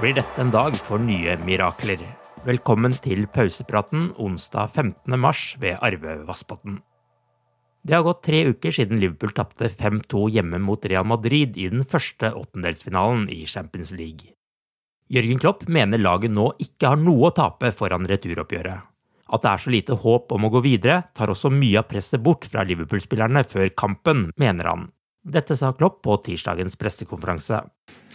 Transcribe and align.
Blir 0.00 0.14
dette 0.16 0.40
en 0.40 0.48
dag 0.48 0.72
for 0.80 1.02
nye 1.02 1.34
mirakler. 1.44 2.00
Velkommen 2.46 2.94
til 3.04 3.26
pausepraten 3.28 4.06
onsdag 4.16 4.70
15. 4.72 5.16
mars 5.20 5.42
ved 5.60 5.76
Arve 5.84 6.14
Vassbotn. 6.24 6.78
Det 7.84 7.92
har 7.92 8.06
gått 8.06 8.22
tre 8.24 8.40
uker 8.48 8.72
siden 8.72 8.96
Liverpool 9.02 9.34
tapte 9.36 9.68
5-2 9.68 10.22
hjemme 10.38 10.60
mot 10.64 10.86
Real 10.88 11.04
Madrid 11.04 11.58
i 11.60 11.68
den 11.68 11.84
første 11.84 12.30
åttendelsfinalen 12.32 13.26
i 13.34 13.42
Champions 13.44 13.92
League. 13.92 14.32
Jørgen 15.12 15.42
Klopp 15.42 15.66
mener 15.68 16.00
laget 16.00 16.32
nå 16.32 16.48
ikke 16.64 16.94
har 16.94 17.02
noe 17.02 17.28
å 17.28 17.34
tape 17.36 17.68
foran 17.76 18.08
returoppgjøret. 18.08 18.86
At 19.30 19.44
det 19.44 19.52
er 19.52 19.64
så 19.66 19.74
lite 19.74 19.98
håp 20.00 20.32
om 20.32 20.48
å 20.48 20.52
gå 20.54 20.64
videre, 20.64 21.02
tar 21.12 21.28
også 21.28 21.52
mye 21.52 21.82
av 21.82 21.90
presset 21.92 22.24
bort 22.24 22.48
fra 22.48 22.64
Liverpool-spillerne 22.64 23.44
før 23.44 23.68
kampen, 23.76 24.30
mener 24.40 24.72
han. 24.72 24.88
Dette 25.22 25.56
sa 25.56 25.72
Klopp 25.72 26.02
på 26.02 26.16
tirsdagens 26.16 26.76
pressekonferanse. 26.76 27.60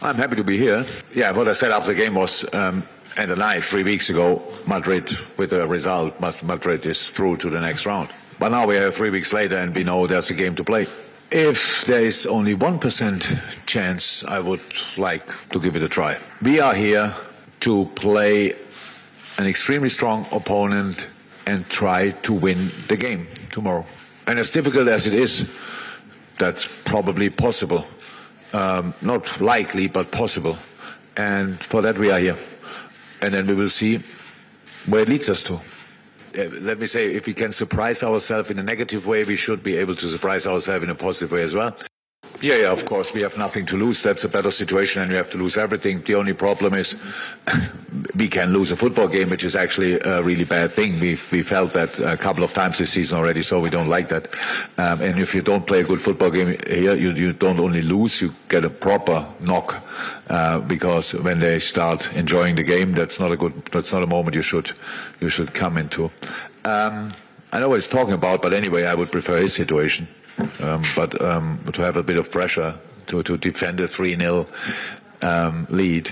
I'm 0.01 0.15
happy 0.15 0.35
to 0.35 0.43
be 0.43 0.57
here. 0.57 0.85
Yeah, 1.13 1.31
what 1.31 1.47
I 1.47 1.53
said 1.53 1.71
after 1.71 1.93
the 1.93 1.99
game 2.03 2.15
was 2.15 2.45
um, 2.53 2.83
and 3.17 3.31
the 3.31 3.35
night 3.35 3.63
three 3.63 3.83
weeks 3.83 4.09
ago, 4.09 4.41
Madrid 4.67 5.11
with 5.37 5.53
a 5.53 5.65
result, 5.65 6.19
Madrid 6.43 6.85
is 6.85 7.09
through 7.09 7.37
to 7.37 7.49
the 7.49 7.59
next 7.59 7.85
round. 7.85 8.09
But 8.39 8.49
now 8.49 8.67
we 8.67 8.77
are 8.77 8.91
three 8.91 9.09
weeks 9.09 9.31
later 9.31 9.57
and 9.57 9.73
we 9.73 9.83
know 9.83 10.07
there's 10.07 10.29
a 10.29 10.33
game 10.33 10.55
to 10.55 10.63
play. 10.63 10.87
If 11.31 11.85
there 11.85 12.01
is 12.01 12.27
only 12.27 12.55
1% 12.55 13.65
chance, 13.65 14.23
I 14.25 14.39
would 14.39 14.61
like 14.97 15.25
to 15.49 15.59
give 15.59 15.75
it 15.75 15.83
a 15.83 15.89
try. 15.89 16.17
We 16.41 16.59
are 16.59 16.73
here 16.73 17.13
to 17.61 17.85
play 17.95 18.53
an 19.37 19.47
extremely 19.47 19.89
strong 19.89 20.25
opponent 20.31 21.07
and 21.47 21.67
try 21.69 22.11
to 22.23 22.33
win 22.33 22.69
the 22.87 22.97
game 22.97 23.27
tomorrow. 23.51 23.85
And 24.27 24.39
as 24.39 24.51
difficult 24.51 24.87
as 24.87 25.07
it 25.07 25.13
is, 25.13 25.49
that's 26.37 26.67
probably 26.83 27.29
possible. 27.29 27.85
Um, 28.53 28.93
not 29.01 29.41
likely, 29.41 29.87
but 29.87 30.11
possible. 30.11 30.57
And 31.17 31.59
for 31.59 31.81
that, 31.81 31.97
we 31.97 32.11
are 32.11 32.19
here. 32.19 32.37
And 33.21 33.33
then 33.33 33.47
we 33.47 33.55
will 33.55 33.69
see 33.69 34.01
where 34.85 35.01
it 35.01 35.09
leads 35.09 35.29
us 35.29 35.43
to. 35.43 35.59
Let 36.35 36.79
me 36.79 36.87
say, 36.87 37.13
if 37.13 37.25
we 37.25 37.33
can 37.33 37.51
surprise 37.51 38.03
ourselves 38.03 38.49
in 38.49 38.59
a 38.59 38.63
negative 38.63 39.07
way, 39.07 39.23
we 39.23 39.37
should 39.37 39.63
be 39.63 39.77
able 39.77 39.95
to 39.95 40.09
surprise 40.09 40.45
ourselves 40.45 40.83
in 40.83 40.89
a 40.89 40.95
positive 40.95 41.31
way 41.31 41.43
as 41.43 41.53
well. 41.53 41.75
Yeah, 42.41 42.57
yeah, 42.57 42.71
of 42.71 42.85
course. 42.85 43.13
We 43.13 43.21
have 43.21 43.37
nothing 43.37 43.65
to 43.67 43.77
lose. 43.77 44.01
That's 44.01 44.25
a 44.25 44.29
better 44.29 44.51
situation, 44.51 45.01
and 45.01 45.09
we 45.09 45.17
have 45.17 45.29
to 45.31 45.37
lose 45.37 45.55
everything. 45.55 46.01
The 46.01 46.15
only 46.15 46.33
problem 46.33 46.73
is 46.73 46.95
we 48.15 48.27
can 48.27 48.51
lose 48.51 48.71
a 48.71 48.75
football 48.75 49.07
game, 49.07 49.29
which 49.29 49.43
is 49.45 49.55
actually 49.55 49.99
a 50.01 50.21
really 50.21 50.43
bad 50.43 50.73
thing. 50.73 50.99
We've 50.99 51.31
we 51.31 51.43
felt 51.43 51.71
that 51.73 51.97
a 51.99 52.17
couple 52.17 52.43
of 52.43 52.53
times 52.53 52.77
this 52.77 52.91
season 52.91 53.17
already, 53.17 53.41
so 53.41 53.61
we 53.61 53.69
don't 53.69 53.87
like 53.87 54.09
that. 54.09 54.27
Um, 54.77 55.01
and 55.01 55.19
if 55.19 55.33
you 55.33 55.41
don't 55.41 55.65
play 55.65 55.79
a 55.79 55.83
good 55.85 56.01
football 56.01 56.29
game 56.29 56.57
here, 56.67 56.95
you, 56.95 57.11
you 57.11 57.31
don't 57.31 57.59
only 57.59 57.81
lose, 57.81 58.21
you 58.21 58.33
get 58.49 58.65
a 58.65 58.69
proper 58.69 59.25
knock. 59.39 59.81
Uh, 60.29 60.59
because 60.59 61.13
when 61.13 61.39
they 61.39 61.59
start 61.59 62.13
enjoying 62.15 62.55
the 62.55 62.63
game, 62.63 62.91
that's 62.91 63.19
not 63.19 63.31
a 63.31 63.37
good, 63.37 63.53
that's 63.71 63.93
not 63.93 64.03
a 64.03 64.07
moment 64.07 64.35
you 64.35 64.41
should, 64.41 64.71
you 65.21 65.29
should 65.29 65.53
come 65.53 65.77
into. 65.77 66.11
Um, 66.65 67.13
I 67.53 67.59
know 67.59 67.69
what 67.69 67.75
he's 67.75 67.87
talking 67.87 68.13
about, 68.13 68.41
but 68.41 68.51
anyway, 68.51 68.83
I 68.83 68.93
would 68.93 69.11
prefer 69.11 69.37
his 69.37 69.53
situation. 69.53 70.07
Um, 70.37 70.81
but 70.95 71.15
um, 71.21 71.59
to 71.71 71.81
have 71.81 71.97
a 71.97 72.03
bit 72.03 72.17
of 72.17 72.31
pressure 72.31 72.73
to, 73.07 73.23
to 73.23 73.37
defend 73.37 73.79
a 73.79 73.87
3-0 73.87 74.45
um, 75.21 75.67
lead. 75.69 76.11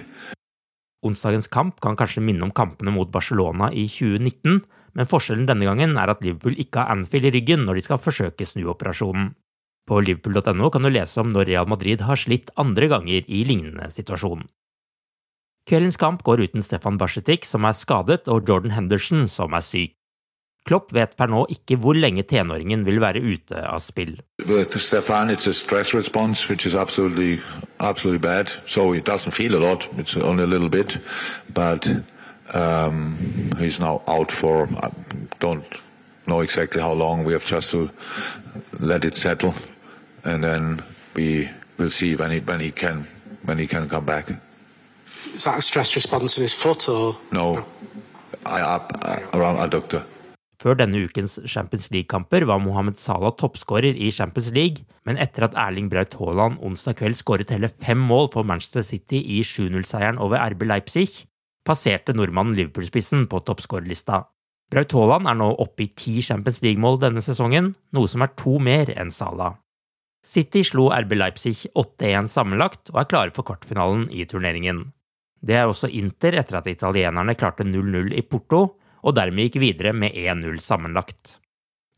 Onsdagens 1.04 1.50
kamp 1.52 1.82
kan 1.84 1.98
kanskje 2.00 2.24
minne 2.24 2.46
om 2.46 2.54
kampene 2.56 2.94
mot 2.96 3.12
Barcelona 3.12 3.68
i 3.76 3.88
2019, 3.92 4.62
men 4.94 5.10
forskjellen 5.10 5.48
denne 5.50 5.68
gangen 5.68 5.98
er 6.00 6.14
at 6.14 6.24
Liverpool 6.24 6.56
ikke 6.56 6.80
har 6.80 6.96
Anfield 6.96 7.28
i 7.28 7.34
ryggen 7.36 7.66
når 7.68 7.80
de 7.80 7.88
skal 7.88 8.00
forsøke 8.00 8.48
snuoperasjonen. 8.48 9.34
På 9.84 10.00
liverpool.no 10.00 10.70
kan 10.72 10.86
du 10.86 10.92
lese 10.94 11.20
om 11.20 11.34
når 11.34 11.50
Real 11.50 11.68
Madrid 11.68 12.06
har 12.08 12.20
slitt 12.20 12.54
andre 12.56 12.88
ganger 12.88 13.28
i 13.28 13.42
lignende 13.44 13.90
situasjon. 13.92 14.46
Kveldens 15.68 16.00
kamp 16.00 16.24
går 16.28 16.46
uten 16.48 16.64
Stefan 16.64 17.00
Basjetic, 17.00 17.48
som 17.48 17.68
er 17.68 17.76
skadet, 17.76 18.28
og 18.32 18.48
Jordan 18.48 18.76
Henderson, 18.76 19.28
som 19.32 19.56
er 19.56 19.64
syk. 19.64 19.94
Klopp 20.64 20.94
vet 20.96 21.18
per 21.20 21.28
nå 21.28 21.44
ikke 21.52 21.76
hvor 21.84 21.98
lenge 21.98 22.24
tenåringen 22.24 22.86
vil 22.88 23.02
være 23.04 23.20
ute 23.20 23.64
av 23.68 23.82
spill. 23.84 24.16
Stefan, 24.80 25.30
it's 25.30 25.48
a 25.48 25.54
stress 25.54 25.94
response, 25.94 26.48
which 26.50 26.66
is 26.66 26.74
absolutely, 26.76 27.42
absolutely 27.80 28.20
bad. 28.20 28.52
So 28.66 28.94
it 28.94 29.06
doesn't 29.06 29.34
feel 29.34 29.56
a 29.56 29.60
lot. 29.60 29.88
It's 29.98 30.16
only 30.16 30.44
a 30.44 30.48
little 30.48 30.70
bit, 30.70 31.00
but 31.54 31.88
um, 32.54 33.18
he's 33.60 33.80
now 33.80 34.02
out 34.08 34.32
for. 34.32 34.70
I 34.82 34.90
don't 35.40 35.66
know 36.28 36.40
exactly 36.42 36.82
how 36.82 36.94
long. 36.94 37.26
We 37.26 37.34
have 37.34 37.46
just 37.46 37.72
to 37.72 37.90
let 38.80 39.04
it 39.04 39.18
settle, 39.18 39.54
and 40.24 40.44
then 40.44 40.82
we 41.14 41.50
will 41.78 41.92
see 41.92 42.16
when 42.16 42.32
he 42.32 42.40
when 42.40 42.62
he 42.62 42.72
can 42.72 43.06
when 43.44 43.58
he 43.58 43.68
can 43.68 43.90
come 43.90 44.06
back. 44.06 44.32
Is 45.34 45.44
that 45.44 45.58
a 45.58 45.62
stress 45.62 45.96
response 45.96 46.38
in 46.38 46.44
his 46.44 46.54
foot 46.54 46.88
or 46.88 47.18
no? 47.32 47.66
I 48.46 48.62
up 48.62 48.92
around 49.34 49.60
a 49.60 49.68
doctor. 49.68 50.06
Før 50.64 50.78
denne 50.80 51.02
ukens 51.04 51.36
Champions 51.44 51.90
League-kamper 51.92 52.46
var 52.48 52.62
Mohammed 52.64 52.96
Salah 52.96 53.34
toppskårer 53.36 53.98
i 54.00 54.08
Champions 54.16 54.48
League, 54.56 54.86
men 55.04 55.18
etter 55.20 55.44
at 55.44 55.58
Erling 55.60 55.90
Braut 55.92 56.16
Haaland 56.16 56.62
onsdag 56.64 57.02
kveld 57.02 57.18
skåret 57.20 57.52
hele 57.52 57.68
fem 57.84 58.00
mål 58.00 58.30
for 58.32 58.48
Manchester 58.48 58.86
City 58.88 59.20
i 59.20 59.42
7-0-seieren 59.44 60.22
over 60.24 60.40
RB 60.54 60.64
Leipzig, 60.70 61.26
passerte 61.68 62.16
nordmannen 62.16 62.56
Liverpool-spissen 62.56 63.26
på 63.28 63.42
toppskårerlista. 63.44 64.22
Braut 64.72 64.96
Haaland 64.96 65.28
er 65.28 65.36
nå 65.42 65.50
oppe 65.60 65.84
i 65.84 65.92
ti 66.00 66.22
Champions 66.24 66.62
League-mål 66.64 67.02
denne 67.02 67.24
sesongen, 67.26 67.74
noe 67.92 68.08
som 68.08 68.24
er 68.24 68.32
to 68.40 68.56
mer 68.64 68.94
enn 68.96 69.12
Salah. 69.12 69.58
City 70.24 70.62
slo 70.64 70.88
RB 70.96 71.18
Leipzig 71.20 71.58
8-1 71.76 72.32
sammenlagt 72.32 72.94
og 72.94 73.02
er 73.02 73.10
klare 73.12 73.36
for 73.36 73.44
kvartfinalen 73.50 74.08
i 74.16 74.24
turneringen. 74.32 74.86
Det 75.44 75.60
er 75.60 75.68
også 75.68 75.92
Inter 75.92 76.40
etter 76.40 76.62
at 76.62 76.72
italienerne 76.72 77.36
klarte 77.36 77.68
0-0 77.68 78.16
i 78.16 78.24
Porto, 78.24 78.78
og 79.04 79.16
dermed 79.18 79.50
gikk 79.50 79.62
videre 79.62 79.94
med 79.94 80.16
1-0 80.16 80.60
sammenlagt. 80.64 81.38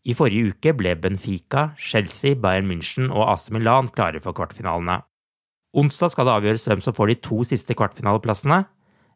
I 0.05 0.13
forrige 0.13 0.53
uke 0.53 0.73
ble 0.77 0.93
Benfica, 1.01 1.71
Chelsea, 1.81 2.35
Bayern 2.37 2.67
München 2.69 3.09
og 3.09 3.25
AC 3.31 3.49
Milan 3.53 3.89
klare 3.93 4.21
for 4.21 4.37
kvartfinalene. 4.37 4.99
Onsdag 5.75 6.13
skal 6.13 6.27
det 6.27 6.35
avgjøres 6.37 6.67
hvem 6.69 6.81
som 6.85 6.95
får 6.95 7.11
de 7.11 7.17
to 7.25 7.41
siste 7.47 7.75
kvartfinaleplassene. 7.77 8.63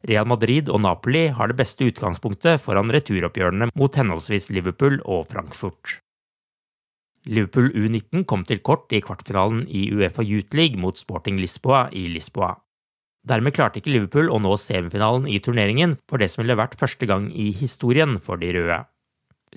Real 0.10 0.28
Madrid 0.28 0.70
og 0.72 0.82
Napoli 0.82 1.28
har 1.36 1.52
det 1.52 1.60
beste 1.60 1.88
utgangspunktet 1.88 2.62
foran 2.64 2.92
returoppgjørene 2.94 3.70
mot 3.76 3.96
henholdsvis 4.00 4.50
Liverpool 4.56 5.00
og 5.06 5.28
Frankfurt. 5.32 6.00
Liverpool 7.28 7.70
U19 7.76 8.24
kom 8.26 8.46
til 8.48 8.64
kort 8.64 8.92
i 8.96 9.02
kvartfinalen 9.04 9.66
i 9.68 9.90
Uefa 9.94 10.24
Youth 10.24 10.56
League 10.56 10.80
mot 10.80 10.98
Sporting 10.98 11.38
Lisboa 11.40 11.90
i 11.92 12.08
Lisboa. 12.12 12.56
Dermed 13.30 13.54
klarte 13.54 13.78
ikke 13.78 13.92
Liverpool 13.94 14.32
å 14.34 14.40
nå 14.42 14.56
semifinalen 14.58 15.28
i 15.30 15.38
turneringen 15.44 15.98
for 16.10 16.22
det 16.22 16.32
som 16.34 16.42
ville 16.44 16.58
vært 16.58 16.80
første 16.80 17.06
gang 17.10 17.28
i 17.30 17.52
historien 17.54 18.18
for 18.24 18.42
de 18.42 18.50
røde. 18.56 18.80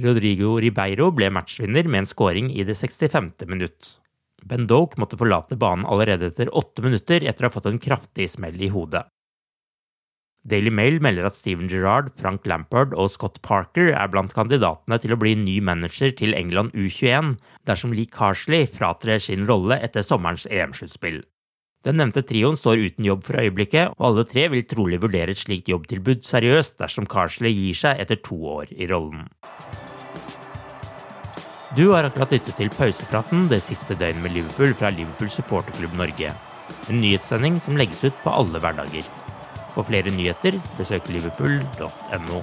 Rodrigo 0.03 0.59
Ribeiro 0.61 1.11
ble 1.13 1.31
matchvinner 1.33 1.89
med 1.89 2.03
en 2.03 2.09
scoring 2.09 2.51
i 2.53 2.65
det 2.69 2.77
65. 2.77 3.33
minutt. 3.49 3.97
Ben 4.45 4.67
Doke 4.67 4.99
måtte 5.01 5.19
forlate 5.21 5.57
banen 5.57 5.87
allerede 5.89 6.29
etter 6.33 6.51
åtte 6.53 6.85
minutter 6.85 7.25
etter 7.25 7.47
å 7.47 7.51
ha 7.51 7.55
fått 7.55 7.69
en 7.71 7.81
kraftig 7.81 8.29
smell 8.33 8.61
i 8.61 8.71
hodet. 8.73 9.05
Daily 10.43 10.73
Mail 10.75 10.99
melder 10.99 11.29
at 11.29 11.37
Steven 11.39 11.69
Gerrard, 11.71 12.09
Frank 12.19 12.49
Lampard 12.51 12.97
og 12.99 13.13
Scott 13.15 13.39
Parker 13.47 13.93
er 13.95 14.11
blant 14.11 14.35
kandidatene 14.35 14.99
til 14.99 15.15
å 15.15 15.21
bli 15.21 15.37
ny 15.39 15.61
manager 15.63 16.11
til 16.19 16.35
England 16.35 16.75
U21 16.75 17.37
dersom 17.71 17.95
Lee 17.95 18.11
Carsley 18.11 18.67
fratrer 18.67 19.23
sin 19.23 19.47
rolle 19.47 19.79
etter 19.87 20.03
sommerens 20.03 20.49
EM-sluttspill. 20.51 21.23
Den 21.83 21.99
nevnte 21.99 22.23
trioen 22.23 22.55
står 22.59 22.85
uten 22.87 23.07
jobb 23.07 23.25
for 23.27 23.41
øyeblikket, 23.43 23.97
og 23.99 24.07
alle 24.13 24.25
tre 24.31 24.47
vil 24.53 24.63
trolig 24.71 25.01
vurdere 25.03 25.35
et 25.35 25.41
slikt 25.41 25.71
jobbtilbud 25.73 26.23
seriøst 26.23 26.79
dersom 26.79 27.09
Carsley 27.11 27.51
gir 27.57 27.79
seg 27.81 28.03
etter 28.05 28.21
to 28.23 28.39
år 28.55 28.71
i 28.71 28.87
rollen. 28.91 29.27
Du 31.75 31.89
har 31.91 32.07
akkurat 32.07 32.35
lyttet 32.37 32.55
til 32.61 32.71
pausepraten 32.77 33.47
det 33.51 33.63
siste 33.65 33.97
døgnet 33.99 34.23
med 34.23 34.35
Liverpool 34.37 34.75
fra 34.79 34.93
Liverpool 34.95 35.31
supporterklubb 35.33 35.95
Norge. 35.99 36.35
En 36.93 37.01
nyhetssending 37.01 37.59
som 37.65 37.79
legges 37.81 38.05
ut 38.05 38.19
på 38.23 38.31
alle 38.31 38.61
hverdager. 38.63 39.09
For 39.73 39.89
flere 39.89 40.13
nyheter, 40.13 40.59
besøk 40.79 41.09
liverpool.no. 41.09 42.43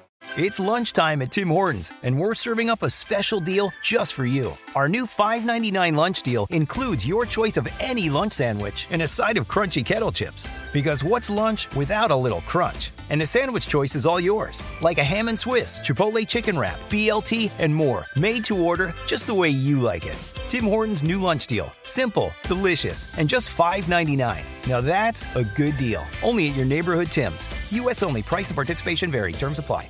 It's 0.37 0.61
lunchtime 0.61 1.21
at 1.21 1.31
Tim 1.31 1.49
Hortons, 1.49 1.91
and 2.03 2.17
we're 2.17 2.35
serving 2.35 2.69
up 2.69 2.83
a 2.83 2.89
special 2.89 3.41
deal 3.41 3.73
just 3.83 4.13
for 4.13 4.25
you. 4.25 4.57
Our 4.75 4.87
new 4.87 5.05
$5.99 5.05 5.93
lunch 5.93 6.23
deal 6.23 6.47
includes 6.49 7.05
your 7.05 7.25
choice 7.25 7.57
of 7.57 7.67
any 7.81 8.07
lunch 8.07 8.31
sandwich 8.31 8.87
and 8.91 9.01
a 9.01 9.09
side 9.09 9.35
of 9.35 9.49
crunchy 9.49 9.85
kettle 9.85 10.13
chips. 10.13 10.47
Because 10.71 11.03
what's 11.03 11.29
lunch 11.29 11.67
without 11.75 12.11
a 12.11 12.15
little 12.15 12.39
crunch? 12.47 12.91
And 13.09 13.19
the 13.19 13.25
sandwich 13.25 13.67
choice 13.67 13.93
is 13.93 14.05
all 14.05 14.21
yours, 14.21 14.63
like 14.79 14.99
a 14.99 15.03
ham 15.03 15.27
and 15.27 15.37
Swiss, 15.37 15.79
Chipotle 15.79 16.25
chicken 16.25 16.57
wrap, 16.57 16.79
BLT, 16.89 17.51
and 17.59 17.75
more, 17.75 18.05
made 18.15 18.45
to 18.45 18.57
order 18.57 18.95
just 19.07 19.27
the 19.27 19.35
way 19.35 19.49
you 19.49 19.81
like 19.81 20.05
it. 20.05 20.17
Tim 20.47 20.63
Hortons' 20.63 21.03
new 21.03 21.19
lunch 21.19 21.47
deal. 21.47 21.73
Simple, 21.83 22.31
delicious, 22.43 23.13
and 23.17 23.27
just 23.27 23.51
$5.99. 23.51 24.45
Now 24.65 24.79
that's 24.79 25.25
a 25.35 25.43
good 25.43 25.75
deal. 25.75 26.05
Only 26.23 26.47
at 26.49 26.55
your 26.55 26.65
neighborhood 26.65 27.11
Tim's. 27.11 27.49
U.S. 27.71 28.01
only. 28.01 28.21
Price 28.21 28.47
and 28.47 28.55
participation 28.55 29.11
vary. 29.11 29.33
Terms 29.33 29.59
apply. 29.59 29.89